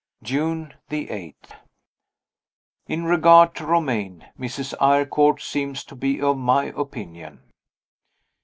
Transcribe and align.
June 0.23 0.73
8. 0.89 1.35
In 2.87 3.03
regard 3.05 3.53
to 3.53 3.67
Romayne, 3.67 4.25
Mrs. 4.35 4.73
Eyrecourt 4.81 5.39
seems 5.39 5.83
to 5.83 5.95
be 5.95 6.19
of 6.19 6.39
my 6.39 6.73
opinion. 6.75 7.43